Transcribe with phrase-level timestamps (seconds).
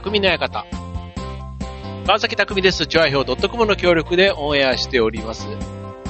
[0.00, 0.66] 匠の館。
[2.06, 2.86] 川崎匠です。
[2.86, 5.46] チョア表 .com の協力でオンエアしております。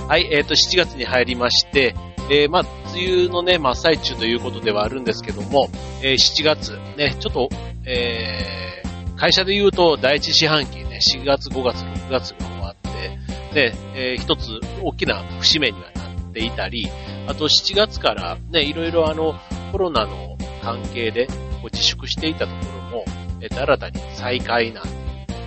[0.09, 1.95] はい、えっ、ー、と、7月に入りまして、
[2.29, 2.63] えー、まあ、
[2.93, 5.71] 梅雨のね、真っ最中ということではあるんですけども、
[6.03, 7.49] えー、7月、ね、ちょっと、
[7.85, 16.89] えー、会社で言うと第一四半期ね、4月、5月、6月が終わって、で、えー、一つ大きな節目にはなっていたり、
[17.29, 19.37] あと7月からね、いろいろあの、
[19.71, 21.29] コロナの関係で
[21.73, 22.57] 自粛していたとこ
[22.91, 25.03] ろも、えっ、と、新たに再開なんていうこ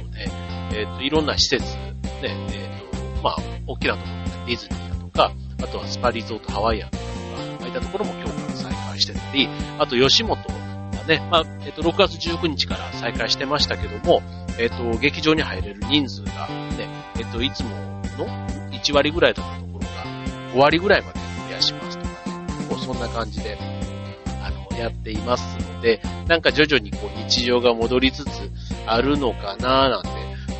[0.05, 1.91] とで、えっ、と、いろんな施設、ね、
[2.23, 3.35] えっ、と、まあ、
[3.67, 4.07] 大きなとこ
[4.39, 5.31] ろ、ディズニーだとか、
[5.61, 7.11] あとはスパリゾートハワイアンだとか、
[7.59, 14.21] ああいったところも今日から再開してたり、あと吉本がね、まあ、えっ、と、6月19日から再開してましたけども、
[14.57, 16.87] えっ、と、劇場に入れる人数がね、
[17.17, 17.69] えっ、と、いつも
[18.17, 18.27] の
[18.71, 19.85] 1割ぐらいだったところが
[20.53, 23.78] 5割ぐらいまで増やしますとかね、こうそんな感じで、
[24.79, 28.29] やっていますので、なんか徐々にこう日常が戻りつつ
[28.85, 30.09] あるのかななんて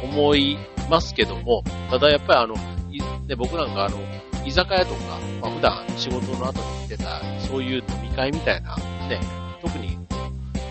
[0.03, 0.57] 思い
[0.89, 3.97] ますけども、ただやっぱりあの、ね、僕なんかあの、
[4.45, 8.75] 居酒屋とか、まあ、普段仕事の後に行ってた、そういう飲み会みたいな、
[9.07, 9.19] ね、
[9.61, 9.97] 特に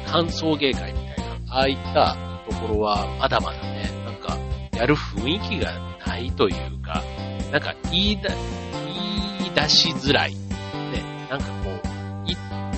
[0.06, 2.16] 歓送迎会みたいな、ああいった
[2.48, 4.36] ところはまだまだね、なんか、
[4.76, 5.72] やる雰囲気が
[6.06, 7.02] ないというか、
[7.52, 8.30] なんか言いだ、
[9.40, 10.34] 言い出しづらい。
[10.34, 10.38] ね、
[11.30, 11.77] なんかこう、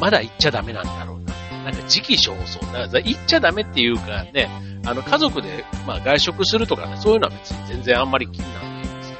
[0.00, 1.34] まだ言っちゃダメなんだろうな。
[1.64, 2.58] なんか時期尚早。
[2.72, 4.48] だから言っちゃダメっていうかね、
[4.86, 9.16] あの家族で、まあ外食するとかね、そういうのは別に全然あんまり気にならないんですけ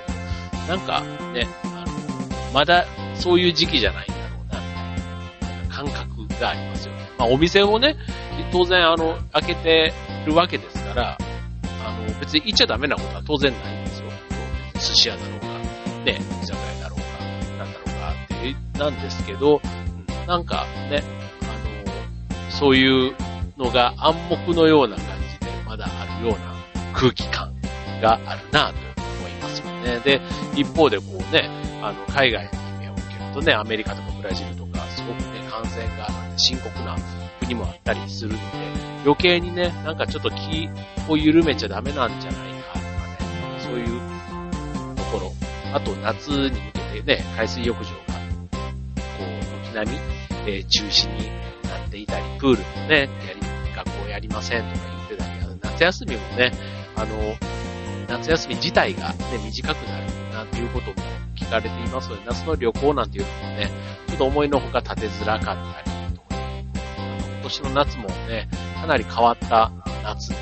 [0.72, 1.00] ど、なんか
[1.32, 4.60] ね、あの、まだそういう時期じゃないんだろうな、
[4.96, 7.10] みたいな感覚がありますよね。
[7.18, 7.96] まあお店をね、
[8.50, 9.92] 当然あの、開けて
[10.24, 11.18] るわけですから、
[11.84, 14.10] あの、別に言っちゃダメなことは当然ないんですよ。
[14.74, 15.46] 寿司屋だろうが、
[16.04, 18.28] ね、居酒屋だろうが、なんだろうがっ
[18.72, 19.60] て、なんですけど、
[20.30, 21.02] なんかね、
[21.42, 21.46] あ
[22.46, 23.12] の、そういう
[23.58, 25.06] のが暗黙のような感
[25.40, 26.54] じでまだあるような
[26.92, 27.52] 空気感
[28.00, 28.74] があるなと
[29.18, 29.98] 思いますよね。
[30.04, 30.20] で、
[30.54, 31.50] 一方でこうね、
[31.82, 36.06] あの、海外に目を向けるとね、アメリカとかブラジルとか、すごくね、感染が
[36.36, 36.96] 深刻な
[37.40, 38.42] 国もあったりするので、
[39.04, 40.70] 余計にね、なんかちょっと気
[41.08, 42.88] を緩めちゃダメなんじゃないかとかね、
[43.64, 44.00] そういう
[44.94, 45.32] ところ。
[45.74, 46.50] あと夏に向
[46.94, 47.90] けてね、海水浴場
[50.46, 51.26] えー、中止に
[51.68, 53.40] なっていたり、プールもね、やり、
[53.74, 55.30] 学校やりませんとか言ってたり、
[55.62, 56.52] 夏休みもね、
[56.96, 57.36] あの、
[58.08, 60.94] 夏休み自体がね、短くなるなんていうことも
[61.36, 63.70] 聞かれていますので、夏の旅行なんていうのもね、
[64.08, 68.48] ちょっと思いのほか立てづらかったりとか、今、年の夏もね、
[68.80, 69.70] かなり変わった
[70.02, 70.36] 夏に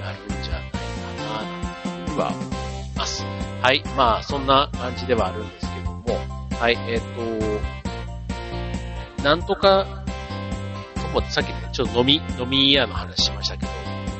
[0.00, 0.78] なるんじゃないか
[2.06, 3.24] な、とは思います。
[3.62, 3.82] はい。
[3.96, 6.04] まあ、そんな感じではあるんですけども、
[6.58, 7.79] はい、えっ、ー、と、
[9.22, 9.86] なんとか、
[10.94, 13.72] とも、さっきね、ちょっと飲み、飲み屋の話しましたけど、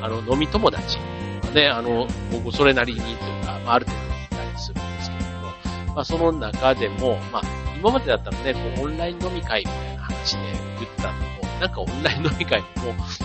[0.02, 0.98] あの、飲み友達。
[0.98, 7.42] がね、あの、僕それなりにというか、まあ、ある程度いたりするんですけれども、まあ、その中でも、まあ、
[7.76, 10.42] 今までだったらね、こう、オンライン飲み会みたいな話で
[10.78, 12.66] 言ったのもなんかオンライン飲み会も、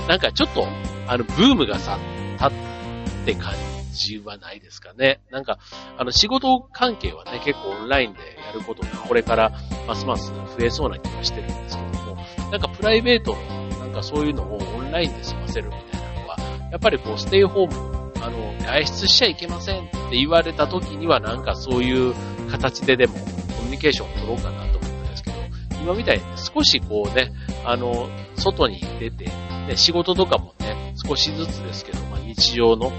[0.07, 0.67] なんかちょっと、
[1.07, 1.97] あの、ブームがさ、
[2.37, 2.51] 立っ
[3.25, 5.21] て感じ自由はないですかね。
[5.31, 5.57] なんか、
[5.97, 9.51] あの、仕事関係はね、結構オンラインでやることがこれから
[9.87, 12.17] ますます増えそうな気がしてるんですけども、
[12.51, 16.37] なんかプライベートの、なんかそういうのをオンラインで済ませるみたいなのは、
[16.71, 22.13] やっぱりこう、ステイホーム、あの、外出しちゃいけませんって言われた時には、なんかそういう
[22.51, 23.19] 形ででもコ
[23.63, 25.37] ミュニケーションを取ろうかなと思うんですけど、
[25.81, 27.31] 今みたいに少しこうね、
[27.63, 32.91] あの、外に出て、ね、仕事とかもね、少しずつですけど、まあ、日常の、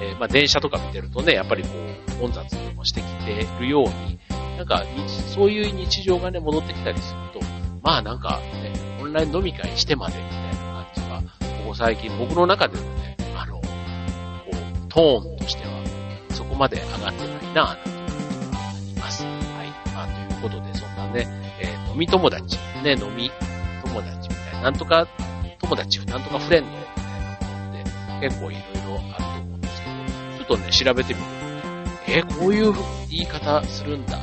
[0.00, 1.68] えー、まあ、電車とか見てるとね、やっぱりこ
[2.08, 2.44] う、混雑
[2.74, 4.18] もしてきてるように、
[4.56, 4.84] なんか、
[5.34, 7.40] そういう日常がね、戻ってきたりすると、
[7.82, 11.22] まあなんかね、オンライン飲み会してまでみたいな感じは、
[11.62, 15.82] ここ最近僕の中でのね、あの、こう、トーンとしては、
[16.30, 19.24] そこまで上がってないなぁ、なんていう感じがあります。
[19.24, 19.92] はい。
[19.94, 21.26] まあ、ということで、そんなね、
[21.60, 23.30] えー、飲み友達、ね、飲み
[23.84, 25.06] 友達みたいな、なんとか
[25.60, 29.23] 友達、なんとかフレンドみたいなものって結構いろいろある
[30.44, 31.26] と思うんですけど、ちょっとね、調べてみる、
[32.06, 32.72] えー、こういう
[33.10, 34.18] 言い方するんだ、